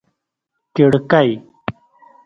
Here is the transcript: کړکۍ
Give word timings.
کړکۍ 0.75 1.29